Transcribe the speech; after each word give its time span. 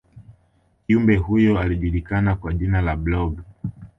kiumbe 0.87 1.15
huyo 1.17 1.59
alijulikana 1.59 2.35
kwa 2.35 2.53
jina 2.53 2.81
la 2.81 2.95
blob 2.95 3.41